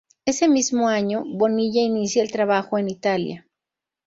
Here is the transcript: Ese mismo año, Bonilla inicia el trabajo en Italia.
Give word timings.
Ese 0.25 0.47
mismo 0.49 0.87
año, 0.89 1.23
Bonilla 1.27 1.79
inicia 1.79 2.23
el 2.23 2.31
trabajo 2.31 2.79
en 2.79 2.89
Italia. 2.89 3.47